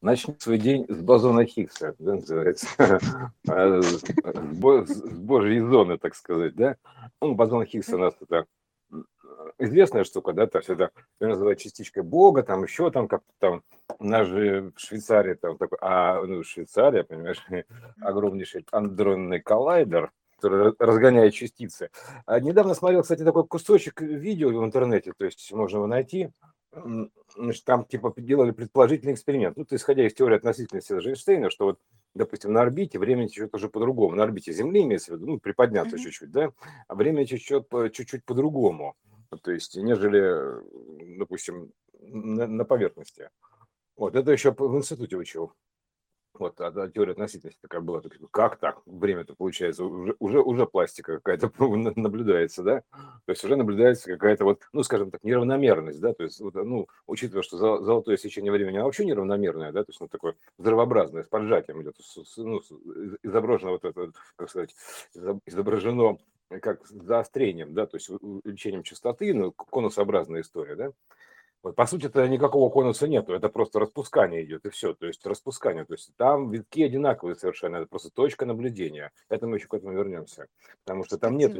[0.00, 2.66] начни свой день с бозона Хиггса, да, называется,
[3.48, 6.76] а, с божьей зоны, так сказать, да.
[7.20, 8.46] Ну, бозон Хиггса у нас это
[9.58, 10.90] известная штука, да, то есть это
[11.20, 13.62] называют частичкой Бога, там еще там как-то там,
[13.98, 17.44] у нас же в Швейцарии там такой, а, ну, Швейцария, понимаешь,
[18.00, 21.90] огромнейший андронный коллайдер, который разгоняет частицы.
[22.26, 26.30] А недавно смотрел, кстати, такой кусочек видео в интернете, то есть можно его найти,
[27.36, 29.56] значит, там типа делали предположительный эксперимент.
[29.56, 31.80] Ну, исходя из теории относительности Эйнштейна, что вот,
[32.14, 34.16] допустим, на орбите время течет уже по-другому.
[34.16, 36.00] На орбите Земли имеется в виду, ну, приподняться mm-hmm.
[36.00, 36.52] чуть-чуть, да,
[36.86, 38.96] а время течет чуть-чуть по-другому.
[39.42, 43.30] То есть, нежели, допустим, на, на поверхности.
[43.96, 45.52] Вот, это еще в институте учил.
[46.38, 48.00] Вот, а, теория относительности такая была.
[48.00, 48.82] Так, как так?
[48.86, 51.50] Время-то получается, уже, уже, уже пластика какая-то
[51.96, 52.82] наблюдается, да?
[52.90, 56.12] То есть уже наблюдается какая-то вот, ну, скажем так, неравномерность, да?
[56.12, 59.84] То есть, вот, ну, учитывая, что золотое сечение времени, оно вообще неравномерное, да?
[59.84, 61.96] То есть, ну, такое взрывообразное, с поджатием идет,
[62.36, 62.60] ну,
[63.22, 64.74] изображено вот это, как сказать,
[65.46, 66.18] изображено
[66.62, 70.92] как заострением, да, то есть увеличением частоты, ну, конусообразная история, да,
[71.62, 74.94] вот, по сути, это никакого конуса нету, это просто распускание идет, и все.
[74.94, 75.84] То есть распускание.
[75.84, 79.10] То есть там витки одинаковые совершенно, это просто точка наблюдения.
[79.28, 80.46] Это мы еще к этому вернемся.
[80.84, 81.56] Потому что там нет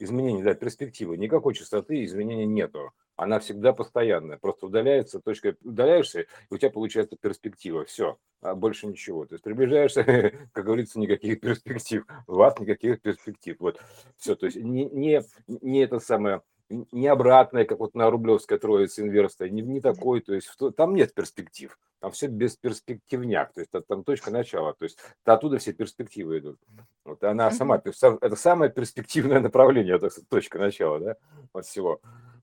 [0.00, 1.16] изменений, да, перспективы.
[1.16, 2.90] Никакой частоты изменений нету.
[3.14, 4.38] Она всегда постоянная.
[4.38, 7.84] Просто удаляется, точка удаляешься, и у тебя получается перспектива.
[7.84, 9.26] Все, а больше ничего.
[9.26, 10.02] То есть приближаешься,
[10.52, 12.04] как говорится, никаких перспектив.
[12.26, 13.56] У вас никаких перспектив.
[13.60, 13.80] Вот,
[14.16, 14.34] все.
[14.34, 19.48] То есть не, не, не это самое не обратное, как вот на Рублевской троице инверсия,
[19.48, 24.30] не, не такой, то есть там нет перспектив, там все бесперспективняк, то есть там точка
[24.30, 26.58] начала, то есть оттуда все перспективы идут.
[27.04, 31.16] Вот она сама, это самое перспективное направление, это точка начала, да,
[31.52, 32.00] от всего.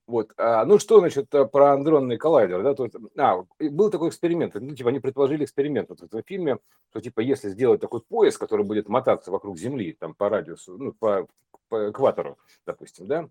[0.08, 4.08] Вот, а, ну что, значит, э, про андронный коллайдер, да, то есть, а, был такой
[4.08, 6.60] эксперимент, ну, типа, они предположили эксперимент вот в этом фильме,
[6.92, 10.94] что, типа, если сделать такой пояс, который будет мотаться вокруг Земли, там, по радиусу, ну,
[10.94, 11.28] по,
[11.70, 13.30] по экватору, допустим, да,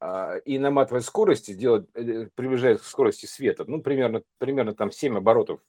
[0.00, 5.16] а, и наматывать скорости, делать, э, приближаясь к скорости света, ну, примерно, примерно там 7
[5.18, 5.60] оборотов,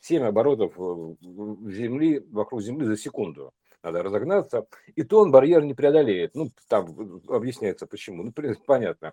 [0.00, 4.66] 7 оборотов Земли, вокруг Земли за секунду надо разогнаться,
[4.96, 6.34] и то он барьер не преодолеет.
[6.34, 8.24] Ну, там объясняется почему.
[8.24, 8.32] Ну,
[8.66, 9.12] понятно.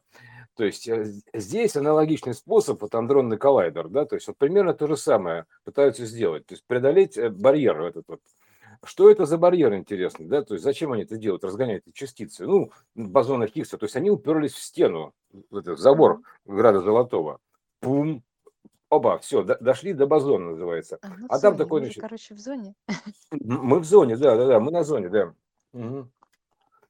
[0.56, 4.88] То есть э, здесь аналогичный способ, вот андронный коллайдер, да, то есть вот примерно то
[4.88, 8.22] же самое пытаются сделать, то есть преодолеть э, барьер этот вот.
[8.84, 12.46] Что это за барьер, интересно, да, то есть зачем они это делают, разгоняют эти частицы,
[12.46, 15.14] ну, бозоны Хиггса, то есть они уперлись в стену,
[15.50, 17.40] в этот забор Града Золотого,
[17.80, 18.24] пум,
[18.90, 21.00] оба, все, дошли до базона, называется.
[21.02, 22.02] А, ну, а там такой, значит...
[22.02, 22.76] короче, в зоне.
[23.32, 25.34] Мы в зоне, да, да, да, мы на зоне, да.
[25.74, 26.10] Угу.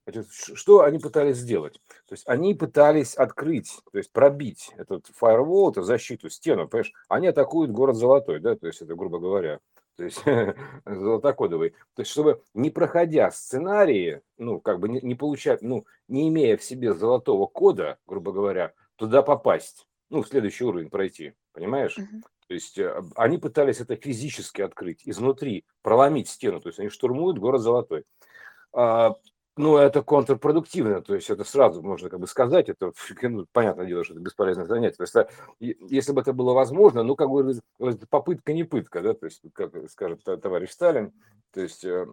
[0.08, 1.82] Значит, что они пытались сделать?
[2.08, 6.94] То есть они пытались открыть, то есть пробить этот фаервол, эту защиту, стену, понимаешь?
[7.10, 9.60] Они атакуют город Золотой, да, то есть это, грубо говоря,
[9.96, 10.22] то есть
[10.86, 11.72] золотокодовый.
[11.96, 16.58] То есть чтобы не проходя сценарии, ну, как бы не, не получать, ну, не имея
[16.58, 21.98] в себе золотого кода, грубо говоря, туда попасть, ну, в следующий уровень пройти, понимаешь?
[21.98, 22.22] Uh-huh.
[22.48, 27.40] То есть э, они пытались это физически открыть, изнутри, проломить стену, то есть они штурмуют
[27.40, 28.04] город Золотой.
[29.58, 34.04] Ну, это контрпродуктивно, то есть это сразу можно как бы сказать, это, ну, понятное дело,
[34.04, 34.98] что это бесполезное занятие.
[34.98, 35.30] То есть, а,
[35.60, 37.58] если бы это было возможно, ну, как бы
[38.10, 41.14] попытка не пытка, да, то есть, как скажет товарищ Сталин,
[41.54, 42.06] то есть, э,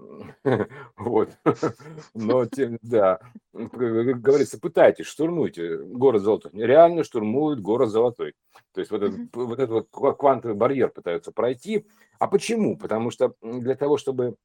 [0.97, 1.31] вот,
[2.15, 2.47] но,
[2.83, 3.19] да,
[3.53, 6.53] как говорится, пытайтесь, штурмуйте город Золотой.
[6.55, 8.35] Реально штурмуют город Золотой.
[8.73, 11.87] То есть, вот этот, вот этот вот квантовый барьер пытаются пройти.
[12.21, 12.79] А почему?
[12.79, 14.37] Потому что для того, чтобы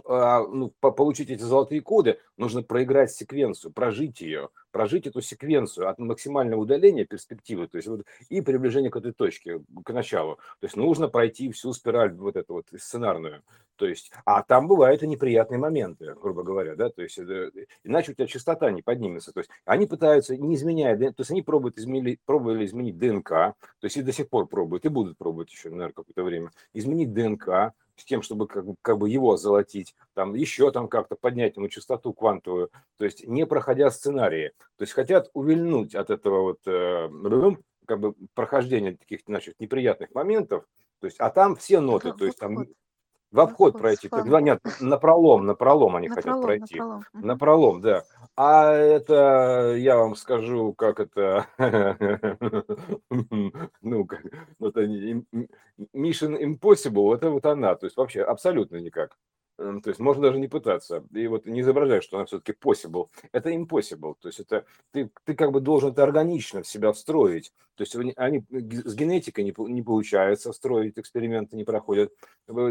[0.00, 6.60] ну, получить эти золотые коды, нужно проиграть секвенцию, прожить ее, прожить эту секвенцию от максимального
[6.60, 10.36] удаления перспективы, то есть вот, и приближения к этой точке, к началу.
[10.60, 13.42] То есть нужно пройти всю спираль вот эту вот сценарную.
[13.76, 17.50] То есть, а там бывают и неприятные моменты, грубо говоря, да, то есть это,
[17.82, 19.32] иначе у тебя частота не поднимется.
[19.32, 23.54] То есть они пытаются, не изменяя, то есть они пробуют изменить, пробовали изменить ДНК, то
[23.82, 27.72] есть и до сих пор пробуют, и будут пробовать еще, наверное, какое-то время, изменить ДНК,
[28.02, 32.12] с тем, чтобы как, как бы его золотить, там еще там как-то поднять ему частоту
[32.12, 37.08] квантовую, то есть не проходя сценарии, то есть хотят увильнуть от этого вот э,
[37.86, 40.64] как бы прохождения таких, значит, неприятных моментов,
[40.98, 42.66] то есть, а там все ноты, то есть там
[43.30, 44.08] в обход пройти.
[44.08, 46.78] Так, нет, на пролом, на пролом они на хотят пролом, пройти.
[46.78, 47.04] На пролом.
[47.12, 48.04] на пролом, да.
[48.36, 51.46] А это, я вам скажу, как это,
[53.82, 54.24] ну, как,
[54.60, 54.84] это
[55.94, 59.18] Mission Impossible, это вот она, то есть вообще абсолютно никак.
[59.56, 61.04] То есть можно даже не пытаться.
[61.12, 63.08] И вот не изображать, что она все-таки possible.
[63.32, 64.14] Это impossible.
[64.20, 67.52] То есть это ты, ты как бы должен это органично в себя встроить.
[67.76, 72.12] То есть они с генетикой не, не получается встроить, эксперименты не проходят.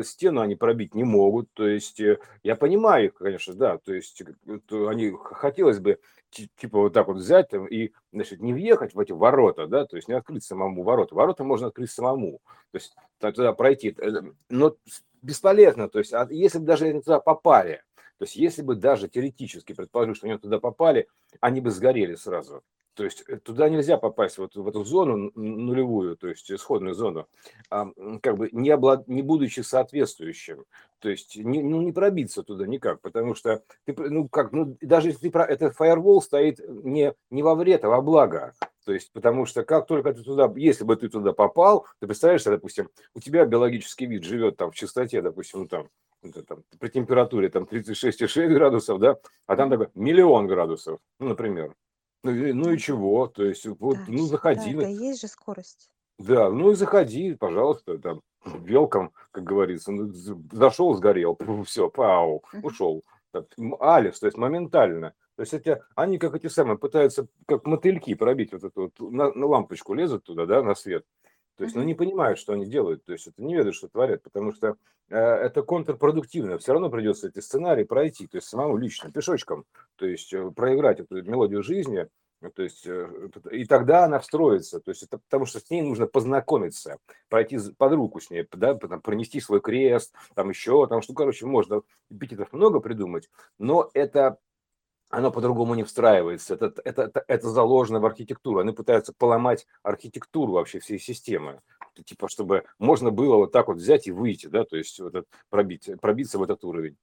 [0.03, 1.51] Стену они пробить не могут.
[1.53, 3.77] То есть э, я понимаю их, конечно, да.
[3.77, 4.21] То есть
[4.69, 5.99] они хотелось бы
[6.31, 9.95] типа вот так вот взять там, и, значит, не въехать в эти ворота, да, то
[9.95, 11.15] есть не открыть самому ворота.
[11.15, 12.39] Ворота можно открыть самому,
[12.71, 13.95] то есть туда пройти.
[13.97, 14.75] Э, но
[15.21, 15.89] бесполезно.
[15.89, 17.83] То есть, а если бы даже они туда попали,
[18.21, 21.07] то есть, если бы даже теоретически предположили, что они туда попали,
[21.39, 22.61] они бы сгорели сразу.
[22.93, 27.27] То есть э, туда нельзя попасть вот в эту зону нулевую, то есть исходную зону,
[27.71, 27.87] а,
[28.21, 29.07] как бы не, облад...
[29.07, 30.65] не будучи соответствующим.
[30.99, 35.07] То есть не, ну, не пробиться туда никак, потому что ты, ну как, ну даже
[35.07, 35.43] если ты про...
[35.43, 38.53] это фаервол стоит не, не во вред, а во благо.
[38.85, 42.43] То есть, потому что как только ты туда, если бы ты туда попал, ты представляешь,
[42.43, 45.87] допустим, у тебя биологический вид живет там в чистоте, допустим, ну, там,
[46.47, 49.17] там при температуре там 36,6 градусов, да,
[49.47, 51.75] а там такой миллион градусов, ну, например.
[52.23, 53.27] Ну, и, ну и чего?
[53.27, 54.73] То есть, вот, да, ну, заходи.
[54.73, 55.89] Да, это есть же скорость.
[56.19, 59.91] Да, ну и заходи, пожалуйста, там, велком, как говорится.
[59.91, 60.11] Ну,
[60.51, 63.03] зашел, сгорел, все, пау, ушел.
[63.79, 65.13] Алис, то есть моментально.
[65.41, 69.33] То есть эти, они как эти самые пытаются, как мотыльки пробить вот эту вот, на,
[69.33, 71.03] на лампочку лезут туда, да, на свет.
[71.57, 74.21] То есть, ну, не понимают, что они делают, то есть это не ведают, что творят,
[74.21, 74.75] потому что
[75.09, 76.59] э, это контрпродуктивно.
[76.59, 79.65] Все равно придется эти сценарии пройти, то есть самому лично, пешочком,
[79.95, 82.07] то есть э, проиграть эту мелодию жизни,
[82.53, 86.05] то есть, э, и тогда она встроится, то есть это потому что с ней нужно
[86.05, 86.99] познакомиться,
[87.29, 91.47] пройти под руку с ней, да, там, пронести свой крест, там еще, там что, короче,
[91.47, 93.27] можно эпитетов много придумать,
[93.57, 94.37] но это
[95.11, 96.55] оно по-другому не встраивается.
[96.55, 98.59] Это, это, это, это заложено в архитектуру.
[98.59, 101.61] Они пытаются поломать архитектуру вообще всей системы.
[102.05, 105.89] Типа, чтобы можно было вот так вот взять и выйти, да, то есть вот пробить,
[105.99, 106.97] пробиться в этот уровень.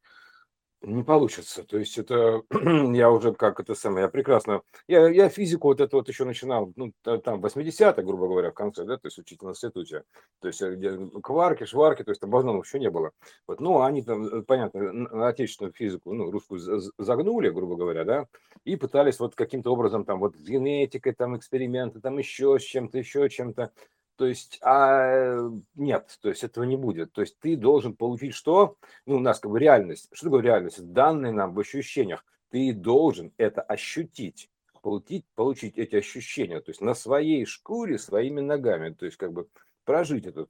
[0.83, 1.65] Не получится.
[1.65, 2.43] То есть это
[2.95, 4.63] я уже как это самое, я прекрасно.
[4.87, 8.85] Я, я физику вот это вот еще начинал, ну, там, 80-х, грубо говоря, в конце,
[8.85, 10.05] да, то есть учить в институте.
[10.41, 13.11] То есть э, кварки, шварки, то есть там бозонов еще не было.
[13.49, 16.61] Вот, ну, они там, э, понятно, на отечественную физику, ну, русскую
[16.97, 18.27] загнули, грубо говоря, да,
[18.65, 23.29] и пытались вот каким-то образом там вот генетикой, там эксперименты, там еще с чем-то, еще
[23.29, 23.73] чем-то.
[24.19, 27.13] То есть, а нет, то есть этого не будет.
[27.13, 28.77] То есть ты должен получить что?
[29.07, 30.09] Ну, у нас как бы реальность.
[30.11, 30.93] Что такое реальность?
[30.93, 32.25] Данные нам в ощущениях.
[32.51, 34.51] Ты должен это ощутить,
[34.83, 39.47] получить, получить эти ощущения, то есть на своей шкуре, своими ногами, то есть как бы
[39.85, 40.49] прожить это,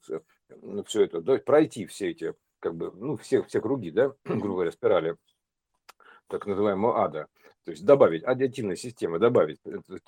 [0.63, 4.49] ну, все это, да, пройти все эти, как бы, ну, все, все круги, да, грубо
[4.49, 5.17] говоря, спирали
[6.29, 7.27] так называемого ада.
[7.69, 9.61] То есть добавить, аддитивная система, добавить.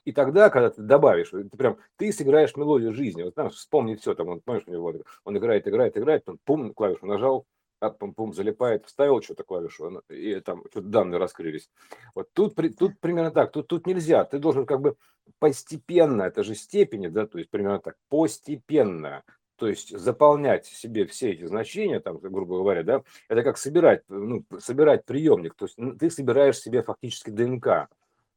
[0.07, 3.23] И тогда, когда ты добавишь, ты прям, ты сыграешь мелодию жизни.
[3.23, 6.73] Вот там вспомни все, там, он, помнишь, у него, он играет, играет, играет, он пум,
[6.73, 7.45] клавишу нажал,
[7.81, 11.69] а, пум, пум, залипает, вставил что-то клавишу, и там что-то данные раскрылись.
[12.15, 14.97] Вот тут, тут примерно так, тут, тут нельзя, ты должен как бы
[15.39, 19.23] постепенно, это же степени, да, то есть примерно так, постепенно
[19.61, 24.43] то есть заполнять себе все эти значения, там, грубо говоря, да, это как собирать, ну,
[24.59, 27.89] собирать приемник, то есть ты собираешь себе фактически ДНК.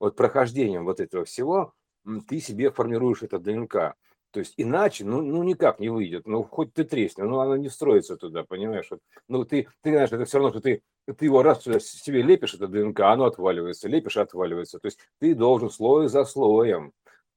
[0.02, 1.74] Вот прохождением вот этого всего
[2.28, 3.96] ты себе формируешь это ДНК.
[4.32, 6.28] То есть иначе, ну, ну никак не выйдет.
[6.28, 8.88] Ну, хоть ты тресни, ну, оно не встроится туда, понимаешь?
[8.92, 9.00] Вот,
[9.30, 12.68] ну, ты, ты знаешь, это все равно, что ты, ты его раз себе лепишь, это
[12.68, 14.78] ДНК, оно отваливается, лепишь, отваливается.
[14.80, 16.92] То есть ты должен слой за слоем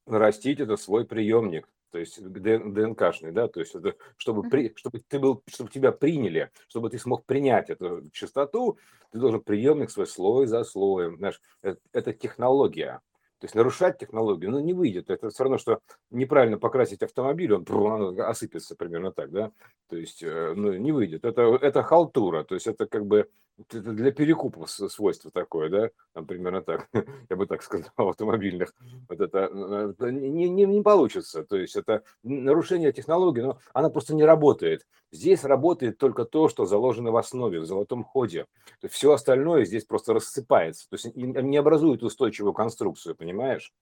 [0.07, 5.19] нарастить это свой приемник то есть ДНКшный, да, то есть это, чтобы, при, чтобы ты
[5.19, 8.79] был, чтобы тебя приняли, чтобы ты смог принять эту частоту,
[9.13, 13.01] ты должен приемник свой слой за слоем, знаешь, это, это технология,
[13.39, 15.11] то есть нарушать технологию, ну, не выйдет.
[15.11, 19.53] Это все равно, что неправильно покрасить автомобиль, он, он осыпется примерно так, да?
[19.91, 21.27] То есть, э, ну, не выйдет.
[21.27, 23.29] Это, это халтура, то есть это как бы
[23.59, 26.89] это для перекупов свойство такое, да, там примерно так,
[27.31, 28.75] я бы так сказал, автомобильных.
[29.09, 33.91] Вот это, э, это не, не, не получится, то есть это нарушение технологии, но она
[33.91, 34.87] просто не работает.
[35.11, 38.45] Здесь работает только то, что заложено в основе, в золотом ходе.
[38.81, 43.73] То есть все остальное здесь просто рассыпается, то есть не образует устойчивую конструкцию, понимаешь?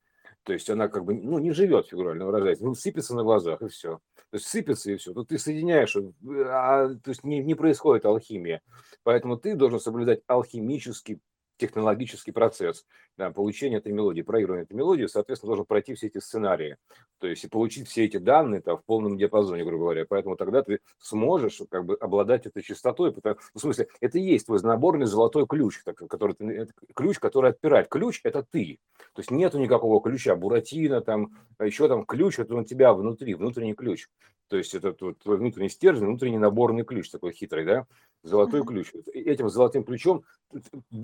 [0.44, 3.68] То есть она как бы, ну, не живет, фигурально выражаясь, ну, сыпется на глазах и
[3.68, 3.98] все.
[4.30, 5.14] То есть сыпется и все.
[5.14, 8.60] Тут ты соединяешь, а, то есть не, не происходит алхимия.
[9.04, 11.20] Поэтому ты должен соблюдать алхимический
[11.56, 12.84] технологический процесс
[13.16, 16.76] да, получения этой мелодии, проигрывания этой мелодии, соответственно, должен пройти все эти сценарии,
[17.18, 20.04] то есть и получить все эти данные там, в полном диапазоне, грубо говоря.
[20.08, 24.46] Поэтому тогда ты сможешь как бы обладать этой частотой, потому, в смысле, это и есть
[24.46, 27.88] твой наборный золотой ключ, так, который ты, ключ, который отпирает.
[27.88, 28.78] Ключ– это ты,
[29.14, 31.30] то есть нету никакого ключа, буратино, там,
[31.60, 34.08] еще там ключ, это у тебя внутри, внутренний ключ.
[34.48, 37.86] То есть это твой внутренний стержень, внутренний наборный ключ такой хитрый, да?
[38.24, 38.92] Золотой ключ.
[39.12, 40.24] Этим золотым ключом,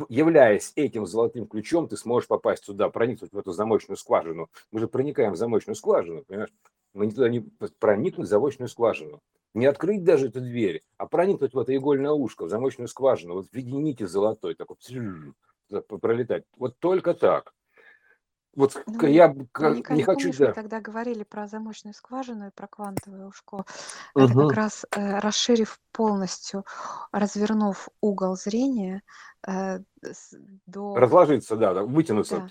[0.08, 4.48] являясь этим золотым ключом, ты сможешь попасть туда, проникнуть в эту замочную скважину.
[4.72, 6.52] Мы же проникаем в замочную скважину, понимаешь?
[6.94, 7.40] Мы не туда не
[7.78, 9.20] проникнуть в замочную скважину.
[9.54, 13.48] Не открыть даже эту дверь, а проникнуть в это игольное ушко, в замочную скважину, вот
[13.48, 14.80] в виде золотой, так вот
[16.00, 16.44] пролетать.
[16.56, 17.52] Вот только так.
[18.56, 22.66] Вот ну, я наверняка не хочу, помнишь, мы тогда говорили про замочную скважину и про
[22.66, 23.64] квантовое ушко.
[24.16, 26.64] Это как раз э, расширив полностью,
[27.12, 29.02] развернув угол зрения
[29.46, 29.78] э,
[30.66, 30.96] до...
[30.96, 32.48] Разложиться, да, да, вытянуться.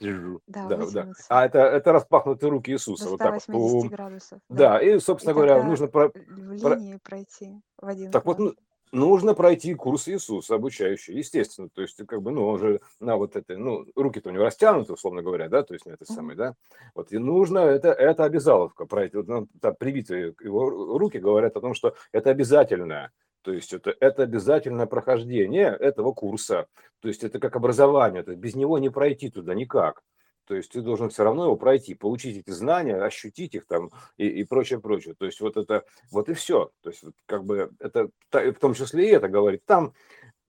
[0.48, 1.12] Да, да, да, да.
[1.28, 3.06] А это, это распахнутые руки Иисуса.
[3.06, 4.40] До вот так 180 градусов.
[4.48, 4.56] Да.
[4.56, 5.88] да, и, собственно и говоря, нужно...
[5.88, 6.12] Про...
[6.14, 8.56] В линии пройти в один Так вот, ну,
[8.92, 11.70] нужно пройти курс Иисуса обучающий, естественно.
[11.70, 14.94] То есть, как бы, ну, он же на вот это, ну, руки-то у него растянуты,
[14.94, 16.56] условно говоря, да, то есть на это самое, да.
[16.96, 19.18] Вот, и нужно, это, это обязаловка пройти.
[19.18, 23.12] Вот, ну, там, привитые его руки говорят о том, что это обязательно.
[23.42, 26.68] То есть это, это обязательное прохождение этого курса.
[27.00, 30.04] То есть это как образование, то есть без него не пройти туда никак.
[30.50, 34.28] То есть ты должен все равно его пройти, получить эти знания, ощутить их там и,
[34.28, 35.14] и прочее, прочее.
[35.14, 36.72] То есть вот это, вот и все.
[36.82, 39.64] То есть как бы это, в том числе и это говорит.
[39.68, 39.94] Там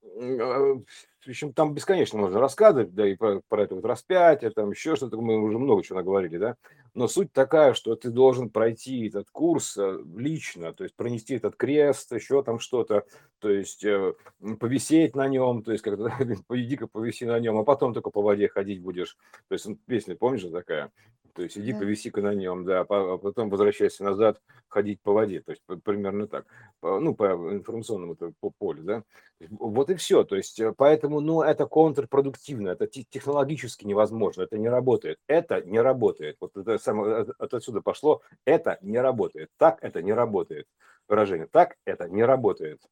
[0.03, 0.81] а,
[1.25, 4.97] в общем, там бесконечно можно рассказывать, да, и про, про это вот распятие, там еще
[4.97, 6.57] что-то, мы уже много чего наговорили, да,
[6.95, 11.57] но суть такая, что ты должен пройти этот курс э, лично, то есть пронести этот
[11.57, 13.05] крест, еще там что-то,
[13.39, 14.15] то есть э,
[14.59, 16.11] повисеть на нем, то есть как-то
[16.55, 19.17] иди-ка повиси на нем, а потом только по воде ходить будешь,
[19.49, 20.91] то есть песня, помнишь такая,
[21.41, 21.79] то есть иди да.
[21.79, 26.45] повиси-ка на нем, да, а потом возвращайся назад, ходить по воде, то есть примерно так,
[26.83, 29.03] ну, по информационному по полю, да.
[29.49, 34.69] Вот и все, то есть э, поэтому, ну, это контрпродуктивно, это технологически невозможно, это не
[34.69, 40.03] работает, это не работает, вот это самое, от отсюда пошло, это не работает, так это
[40.03, 40.67] не работает,
[41.09, 42.83] выражение, так это не работает.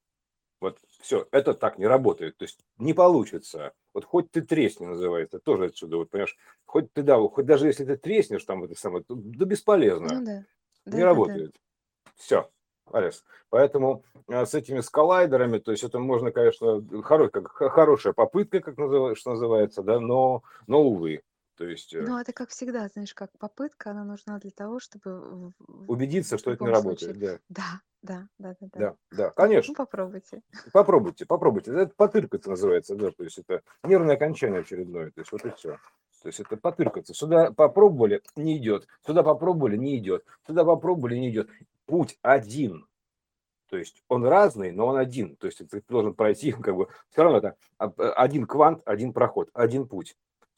[0.61, 2.37] Вот все, это так не работает.
[2.37, 3.73] То есть не получится.
[3.95, 7.85] Вот хоть ты тресни, называется, тоже отсюда, вот понимаешь, хоть ты, да, хоть даже если
[7.85, 10.21] ты треснешь там это самое, то, да бесполезно.
[10.21, 10.45] Ну, да.
[10.87, 11.53] Не да, работает.
[11.53, 12.11] Да.
[12.17, 12.51] Все.
[12.93, 13.25] Алис.
[13.51, 18.79] Поэтому а, с этими скалайдерами, то есть это можно, конечно, хоро, как, хорошая попытка, как
[18.79, 21.23] назыв, что называется, да, но, но увы.
[21.59, 21.93] То есть...
[21.93, 25.53] Ну, это как всегда, знаешь, как попытка, она нужна для того, чтобы...
[25.89, 27.41] Убедиться, что это не работает, случае...
[27.49, 27.81] да.
[28.01, 28.79] Да, да, да, да.
[28.79, 29.73] Да, да, конечно.
[29.73, 30.43] Ну, попробуйте.
[30.73, 31.73] Попробуйте, попробуйте.
[31.73, 35.79] Это потыркаться называется, да, то есть это нервное окончание очередное, то есть вот и все.
[36.23, 37.13] То есть это потыркаться.
[37.13, 38.87] Сюда попробовали, не идет.
[39.05, 40.25] Сюда попробовали, не идет.
[40.47, 41.49] Сюда попробовали, не идет.
[41.87, 42.87] Путь один.
[43.69, 45.35] То есть он разный, но он один.
[45.37, 49.89] То есть ты должен пройти, как бы, все равно это один квант, один проход, один
[49.89, 50.17] путь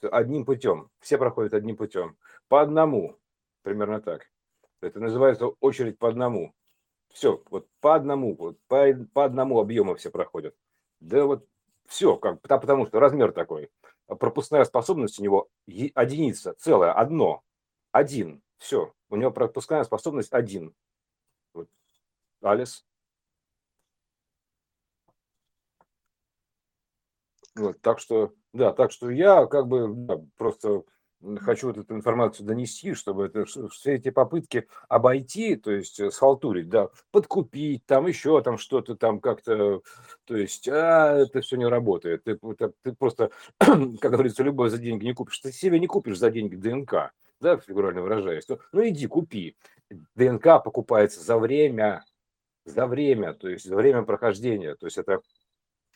[0.08, 0.90] одним путем.
[1.00, 2.16] Все проходят одним путем.
[2.48, 3.18] По одному.
[3.62, 4.26] Примерно так.
[4.80, 6.54] Это называется очередь по одному.
[7.10, 10.54] Все, вот по одному, вот по, по одному объему все проходят.
[11.00, 11.46] Да вот
[11.86, 13.70] все, как, потому что размер такой.
[14.06, 17.42] Пропускная способность у него единица, целое, одно,
[17.90, 18.42] один.
[18.58, 20.74] Все, у него пропускная способность один.
[21.52, 21.68] Вот.
[22.42, 22.84] Алис.
[27.56, 30.82] Вот, так что да, так что я как бы да, просто
[31.40, 36.68] хочу вот эту информацию донести, чтобы это, все эти попытки обойти, то есть э, схалтурить,
[36.68, 39.82] да, подкупить, там еще там что-то там как-то,
[40.24, 42.24] то есть, а, это все не работает.
[42.24, 45.38] Ты, ты, ты просто, как говорится, любое за деньги не купишь.
[45.40, 48.48] Ты себе не купишь за деньги ДНК, да, фигурально выражаясь.
[48.48, 49.56] Ну, ну иди, купи.
[50.14, 52.04] ДНК покупается за время,
[52.64, 54.74] за время, то есть за время прохождения.
[54.74, 55.20] То есть это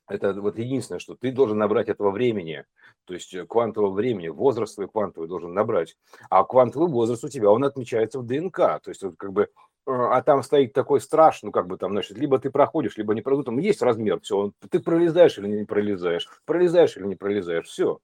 [0.08, 2.64] это вот единственное, что ты должен набрать этого времени,
[3.04, 5.96] то есть э, квантового времени, возраст свой квантовый должен набрать.
[6.30, 8.56] А квантовый возраст у тебя, он отмечается в ДНК.
[8.56, 9.46] То есть вот как бы, э,
[9.86, 13.22] а там стоит такой страш, ну как бы там, значит, либо ты проходишь, либо не
[13.22, 13.46] проходишь.
[13.46, 17.98] Там есть размер, все, ты пролезаешь или не пролезаешь, пролезаешь или не пролезаешь, все.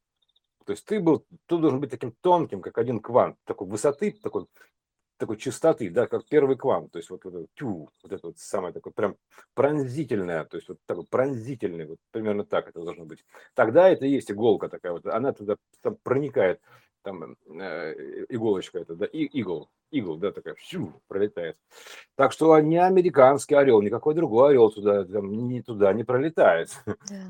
[0.64, 4.46] То есть ты был, ты должен быть таким тонким, как один квант, такой высоты, такой
[5.20, 8.72] такой чистоты, да, как первый квант, то есть вот, вот, тю, вот это вот самое
[8.72, 9.16] такое прям
[9.54, 13.24] пронзительное, то есть вот такой пронзительный, вот примерно так это должно быть.
[13.54, 16.60] Тогда это и есть иголка такая вот, она туда там проникает,
[17.02, 21.56] там э, иголочка это, да, и, игл, игл, да, такая, всю, пролетает.
[22.16, 26.70] Так что не американский орел, никакой другой орел туда, там, не туда не пролетает.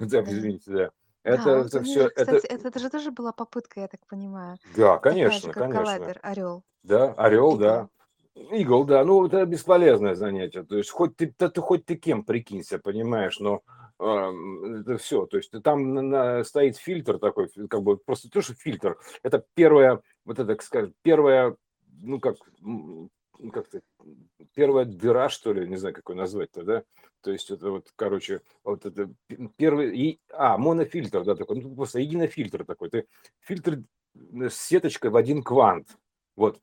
[0.01, 0.91] Да, извините, да.
[1.23, 4.59] Это, Да, это вот все, кстати, это, это же тоже была попытка, я так понимаю.
[4.77, 5.83] да, Такая же, конечно, как конечно.
[5.83, 7.89] коллайдер, орел, Да, орел, да.
[8.53, 10.63] Игл, да, ну это бесполезное занятие.
[10.63, 13.61] То есть хоть ты, ты, ты хоть ты кем прикинься, понимаешь, но
[13.99, 15.27] эм, это все.
[15.27, 18.97] То есть там на- на- стоит фильтр такой, как бы просто то, что фильтр.
[19.23, 21.57] Это первое, вот это, так сказать, первое,
[22.03, 22.37] ну как
[23.53, 23.81] как-то
[24.55, 26.85] первая дыра, что ли, не знаю, как ее назвать-то, да?
[27.23, 29.11] То есть это вот, короче, вот это
[29.57, 32.91] первый, и, а, монофильтр, да, такой, ну, просто единофильтр такой.
[32.91, 33.07] Ты
[33.41, 33.83] фильтр
[34.15, 35.89] с сеточкой в один квант.
[36.37, 36.61] Вот,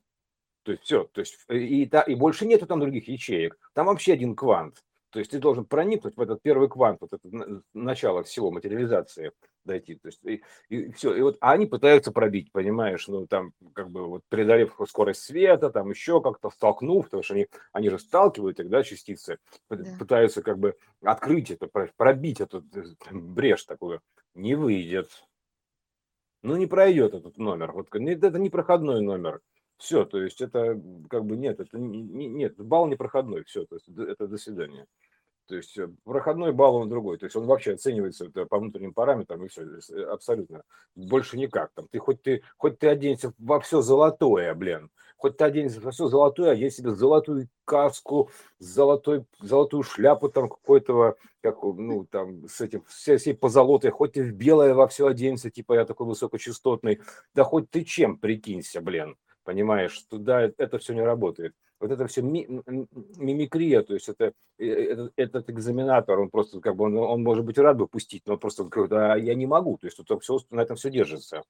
[0.62, 3.58] то есть все, то есть и, и, и больше нету там других ячеек.
[3.72, 4.84] Там вообще один квант.
[5.10, 9.32] То есть ты должен проникнуть в этот первый квант, вот это начало всего материализации
[9.64, 9.94] дойти.
[9.96, 11.14] То есть и, и все.
[11.14, 15.90] И вот они пытаются пробить, понимаешь, ну там как бы вот преодолев скорость света, там
[15.90, 19.38] еще как-то столкнув, потому что они, они же сталкивают их, да, частицы,
[19.70, 19.78] да.
[19.98, 24.00] пытаются как бы открыть это, пробить эту э, брешь такую.
[24.34, 25.10] Не выйдет.
[26.42, 27.72] Ну не пройдет этот номер.
[27.72, 29.40] Вот это не проходной номер.
[29.78, 33.76] Все, то есть это как бы нет, это не, нет, балл не проходной, все, то
[33.76, 34.86] есть это до свидания.
[35.46, 39.42] То есть э, проходной балл он другой, то есть он вообще оценивается по внутренним параметрам
[39.44, 40.62] и все, э, абсолютно.
[40.96, 41.70] Больше никак.
[41.74, 45.92] Там ты хоть ты хоть ты оденься во все золотое, блин, хоть ты оденься во
[45.92, 52.48] все золотое, а я себе золотую каску, золотой, золотую шляпу там какой-то, как, ну, там,
[52.48, 56.08] с этим, все, все позолотой, хоть ты в белое во все оденься, типа я такой
[56.08, 57.00] высокочастотный,
[57.34, 59.16] да хоть ты чем прикинься, блин
[59.48, 61.54] понимаешь, что да, это все не работает.
[61.80, 62.48] Вот это все ми-
[63.16, 67.44] мимикрия, то есть это, э, этот, этот экзаменатор, он просто как бы, он, он может
[67.44, 70.40] быть рад бы пустить, но просто говорит, а я не могу, то есть тут все,
[70.50, 71.44] на этом все держится.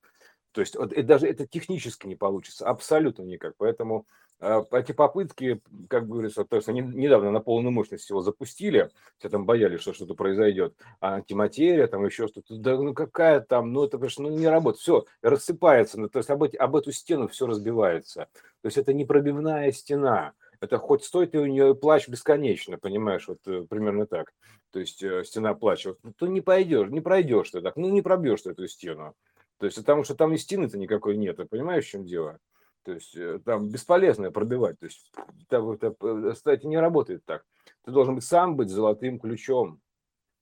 [0.53, 3.55] То есть вот, даже это технически не получится, абсолютно никак.
[3.59, 4.07] Поэтому
[4.41, 9.29] э, эти попытки, как говорится, то есть они недавно на полную мощность его запустили, все
[9.29, 13.85] там боялись, что что-то произойдет, а антиматерия, там еще что-то, да ну какая там, ну
[13.85, 17.29] это, конечно, ну не работает, все рассыпается, ну, то есть об, эти, об эту стену
[17.29, 18.29] все разбивается.
[18.63, 23.39] То есть это непробивная стена, это хоть стоит и у нее плащ бесконечно, понимаешь, вот
[23.47, 24.33] э, примерно так.
[24.73, 28.03] То есть э, стена плача, вот, то не пойдешь, не пройдешь ты так, ну не
[28.03, 29.15] пробьешь ты эту стену.
[29.59, 32.39] То есть, потому что там и стены-то никакой нет, ты понимаешь, в чем дело?
[32.85, 34.79] То есть, э, там бесполезно пробивать.
[34.79, 35.13] То есть,
[35.49, 37.45] это, это, кстати, не работает так.
[37.85, 39.81] Ты должен быть сам быть золотым ключом.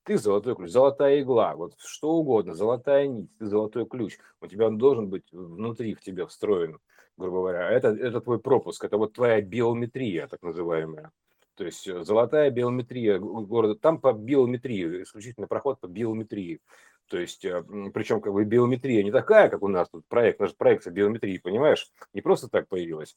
[0.07, 4.19] Ты золотой ключ, золотая игла, вот что угодно, золотая нить, ты золотой ключ.
[4.41, 6.79] У тебя он должен быть внутри в тебе встроен,
[7.17, 7.69] грубо говоря.
[7.73, 11.11] Это, это твой пропуск, это вот твоя биометрия, так называемая.
[11.57, 16.61] То есть э, золотая биометрия города, там по биометрии, исключительно проход по биометрии.
[17.09, 20.55] То есть, э, причем как бы биометрия не такая, как у нас тут проект, наш
[20.55, 23.17] проекция биометрии, понимаешь, не просто так появилась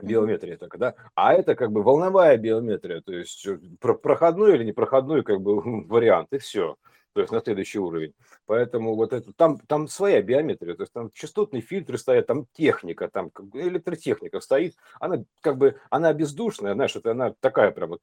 [0.00, 3.46] биометрия только, да, а это как бы волновая биометрия, то есть
[3.80, 6.76] проходной или непроходной как бы вариант, и все
[7.14, 8.12] то есть на следующий уровень.
[8.46, 13.08] Поэтому вот это, там, там своя биометрия, то есть там частотные фильтры стоят, там техника,
[13.08, 18.00] там электротехника стоит, она как бы, она бездушная, знаешь, это она такая прям вот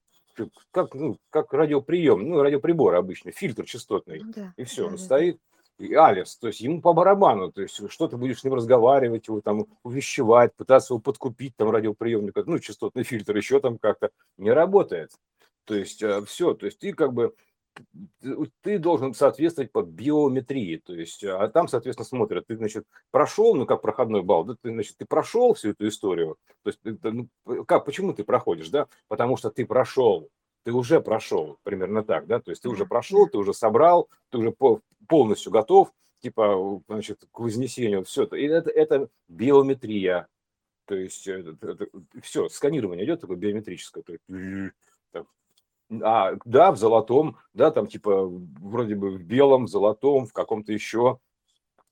[0.72, 4.96] как, ну, как радиоприем, ну, радиоприбор обычный, фильтр частотный, ну да, и все, да, он
[4.96, 4.98] да.
[4.98, 5.40] стоит,
[5.94, 9.42] Алис, то есть ему по барабану, то есть что ты будешь с ним разговаривать, его
[9.42, 15.12] там увещевать, пытаться его подкупить, там радиоприемник, ну, частотный фильтр еще там как-то, не работает.
[15.66, 17.34] То есть э, все, то есть ты как бы
[18.62, 23.66] ты должен соответствовать по биометрии, то есть, а там, соответственно, смотрят, ты, значит, прошел, ну,
[23.66, 27.28] как проходной балл, да, ты, значит, ты прошел всю эту историю, то есть, ну,
[27.66, 30.30] как, почему ты проходишь, да, потому что ты прошел,
[30.64, 34.38] ты уже прошел, примерно так, да, то есть ты уже прошел, ты уже собрал, ты
[34.38, 34.54] уже
[35.12, 40.30] полностью готов, типа, значит, к вознесению, все это, и это, это биометрия,
[40.86, 41.88] то есть, это, это,
[42.22, 44.24] все, сканирование идет такое биометрическое, то есть,
[46.02, 50.72] а, да, в золотом, да, там типа вроде бы в белом, в золотом, в каком-то
[50.72, 51.20] еще.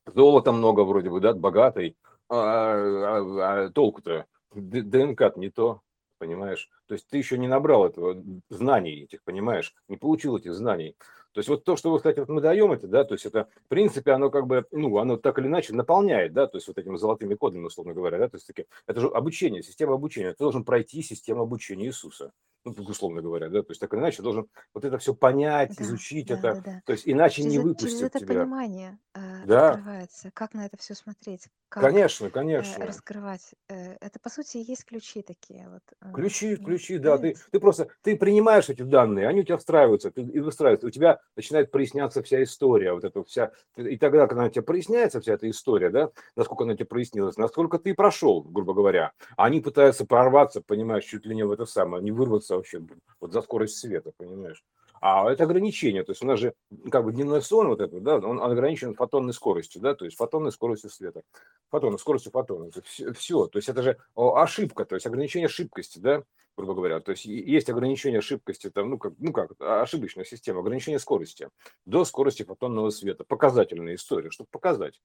[0.06, 1.98] Золота много вроде бы, да, богатый.
[2.30, 4.26] А, а, а толку-то?
[4.54, 5.82] ДНК не то,
[6.18, 6.70] понимаешь?
[6.88, 9.76] То есть ты еще не набрал этого знаний этих, понимаешь?
[9.90, 10.96] Не получил этих знаний.
[11.34, 13.68] То есть вот то, что, кстати, вот мы даем это, да, то есть это, в
[13.68, 16.98] принципе, оно как бы, ну, оно так или иначе наполняет, да, то есть вот этими
[16.98, 20.32] золотыми кодами, условно говоря, да, то есть таки, это же обучение, система обучения.
[20.32, 22.32] Ты должен пройти систему обучения Иисуса
[22.66, 25.84] ну, условно говоря, да, то есть так или иначе должен вот это все понять, да,
[25.84, 26.82] изучить да, это, да, да.
[26.86, 28.42] то есть иначе через, не выпустят через это тебя.
[28.42, 29.70] понимание э, да.
[29.72, 32.84] открывается, как на это все смотреть, как конечно, э, конечно.
[32.84, 33.54] Э, раскрывать.
[33.70, 35.82] Э, это по сути и есть ключи такие вот.
[36.02, 40.12] Э, ключи, ключи, да, ты, ты просто ты принимаешь эти данные, они у тебя встраиваются,
[40.12, 44.46] ты, и выстраиваются, у тебя начинает проясняться вся история, вот эта вся, и тогда, когда
[44.46, 48.74] у тебя проясняется вся эта история, да, насколько она тебе прояснилась, насколько ты прошел, грубо
[48.74, 52.82] говоря, они пытаются прорваться, понимаешь, чуть ли не в это самое, не вырваться вообще
[53.20, 54.64] вот за скорость света, понимаешь?
[55.02, 56.54] А это ограничение, то есть у нас же
[56.92, 60.52] как бы дневной сон вот этот, да, он ограничен фотонной скоростью, да, то есть фотонной
[60.52, 61.22] скоростью света,
[61.70, 66.24] фотонной скоростью фотона, все, все, то есть это же ошибка, то есть ограничение ошибкости, да,
[66.58, 71.00] грубо говоря, то есть есть ограничение ошибкости, там, ну как, ну как, ошибочная система, ограничение
[71.00, 71.48] скорости
[71.86, 75.00] до скорости фотонного света, показательная история, чтобы показать.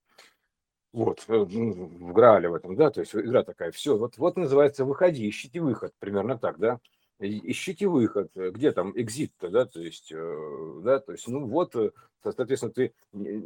[0.93, 4.85] Вот, э, в Граале в этом, да, то есть игра такая, все, вот, вот называется
[4.85, 6.81] «Выходи, ищите выход», примерно так, да,
[7.19, 11.75] ищите выход, э, где там экзит-то, да, то есть, э, да, то есть, ну вот,
[12.23, 12.93] соответственно, ты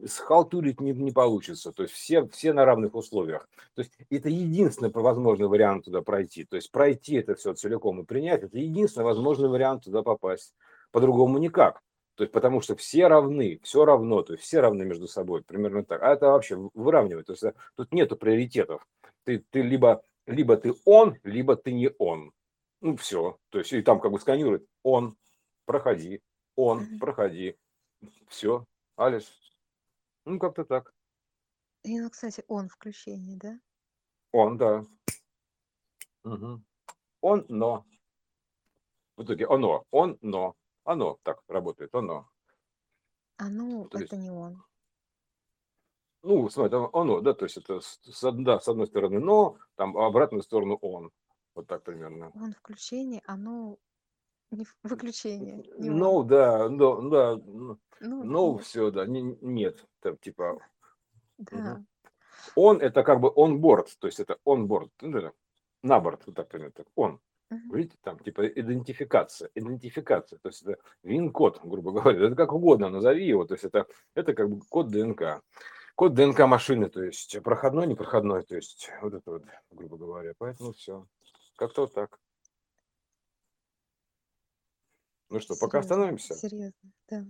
[0.07, 3.48] схалтурить не, не получится, то есть все, все на равных условиях.
[3.74, 8.04] То есть это единственный возможный вариант туда пройти, то есть пройти это все целиком и
[8.04, 10.54] принять, это единственный возможный вариант туда попасть,
[10.90, 11.81] по-другому никак.
[12.18, 15.85] То есть потому что все равны, все равно, то есть все равны между собой, примерно
[15.85, 16.02] так.
[16.02, 17.26] А это вообще выравнивает.
[17.26, 18.85] То есть э, тут нету приоритетов.
[19.22, 22.33] Ты, ты либо, либо ты он, либо ты не он.
[22.81, 23.38] Ну все.
[23.51, 25.17] То есть и там как бы сканирует он,
[25.64, 26.23] проходи,
[26.55, 27.57] он, проходи.
[28.29, 28.64] Все,
[28.97, 29.27] Алиш.
[30.25, 30.93] Ну как-то так.
[31.85, 33.59] И, ну, кстати, он включение, да?
[34.33, 34.85] Он, да.
[36.25, 36.62] Угу.
[37.21, 37.87] Он, но.
[39.17, 40.55] В итоге оно, он, но.
[40.85, 42.29] Оно так работает, оно.
[43.37, 44.62] Оно То есть, это не он.
[46.23, 48.01] ну, смотри, оно, да, то есть это с,
[48.33, 51.11] да, с одной стороны но, там, а обратную сторону он.
[51.59, 52.31] Вот так примерно.
[52.37, 53.79] Он включение, оно
[54.53, 55.64] не выключение.
[55.77, 60.61] Не ну, да, да, да, ну, ну все, да, не, нет, там, типа.
[61.38, 61.73] Да.
[61.73, 61.85] Угу.
[62.55, 65.33] Он это как бы он борт, то есть это он борт, ну,
[65.83, 67.18] на борт, вот так примерно, так, он.
[67.51, 73.27] Видите, там типа идентификация, идентификация, то есть это вин-код, грубо говоря, это как угодно назови
[73.27, 75.42] его, то есть это, это как бы код ДНК.
[75.99, 79.42] Код ДНК машины, то есть проходной, непроходной, то есть вот это вот,
[79.73, 80.33] грубо говоря.
[80.38, 81.05] Поэтому все.
[81.59, 82.21] Как-то вот так.
[85.29, 86.35] Ну что, пока остановимся?
[86.35, 87.27] Серьезно, да.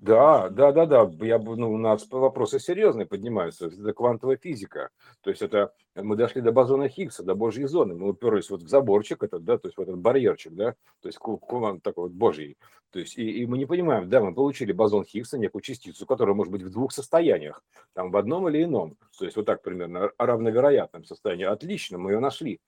[0.00, 1.10] Да, да, да, да.
[1.26, 3.66] Я, ну, у нас вопросы серьезные поднимаются.
[3.66, 4.88] Это квантовая физика.
[5.20, 7.94] То есть это мы дошли до бозона Хиггса, до Божьей зоны.
[7.94, 11.18] Мы уперлись вот в заборчик этот, да, то есть в этот барьерчик, да, то есть
[11.18, 12.56] кулон такой вот Божий.
[12.92, 16.34] То есть и, и мы не понимаем, да, мы получили бозон Хиггса, некую частицу, которая
[16.34, 18.96] может быть в двух состояниях, там в одном или ином.
[19.18, 21.44] То есть вот так примерно равновероятном состоянии.
[21.44, 22.60] Отлично, мы ее нашли.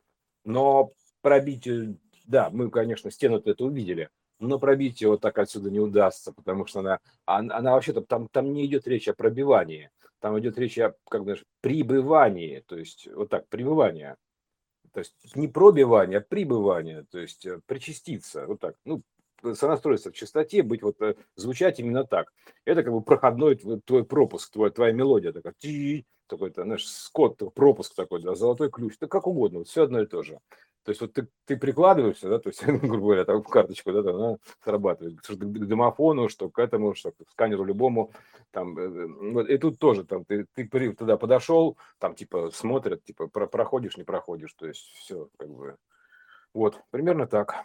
[0.47, 1.69] Но пробить,
[2.25, 6.81] да, мы, конечно, стену это увидели, но пробить его так отсюда не удастся, потому что
[6.81, 10.95] она, она, она вообще-то, там, там не идет речь о пробивании, там идет речь о,
[11.11, 14.17] как бы, прибывании, то есть вот так, прибывание.
[14.93, 18.77] То есть не пробивание, а прибывание, то есть э, причаститься, вот так.
[18.85, 19.03] Ну,
[19.43, 22.33] сонастроиться в частоте, быть вот, э, звучать именно так.
[22.65, 25.55] Это как бы проходной твой, пропуск, твой, твоя мелодия такая,
[26.27, 30.07] такой, знаешь, скот, пропуск такой, да, золотой ключ, да как угодно, вот все одно и
[30.07, 30.41] то же.
[30.87, 34.37] То есть вот ты, ты прикладываешься, да, то есть, грубо говоря, там карточку, да, она
[34.63, 38.13] срабатывает, что к домофону, что к этому, что к сканеру любому,
[38.53, 43.03] там, э, э, вот, и тут тоже, там, ты, ты туда подошел, там, типа, смотрят,
[43.03, 45.77] типа, про, проходишь, не проходишь, то есть все, как бы,
[46.55, 47.65] вот, примерно так.